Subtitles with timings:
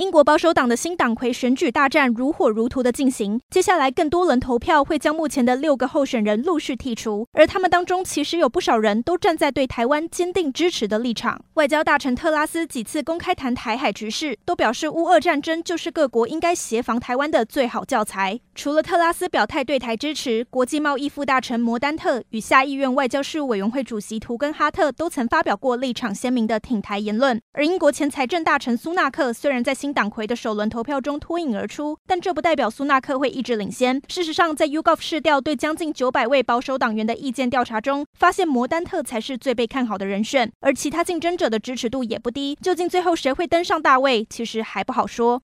[0.00, 11.44] 英国保守党的新党魁选举大战如火如荼的进行，接下来更多轮投票会将目前的六个候选人陆续剔除，而他们当中其实有不少人都站在对台湾坚定支持的立场。
[11.52, 18.40] 外交大臣特拉斯几次公开谈台海局势，都表示乌俄战争就是各国应该协防台湾的最好教材。
[18.54, 27.38] 除了特拉斯表态对台支持，国际贸易副大臣摩丹特与下议院外交事务委员会主席图根哈特都曾发表过立场鲜明的挺台言论。
[27.52, 34.00] 而英国前财政大臣苏纳克虽然在新党魁的首轮投票中脱颖而出，但这不代表苏纳克会一直领先。
[34.08, 42.56] 事实上，在 Ugov 市调对将近九百位保守党员的意见调查中，发现摩丹特才是最被看好的人选，而其他竞争者的支持度也不低。
[42.62, 45.38] 究竟最后谁会登上大位，其实还不好说。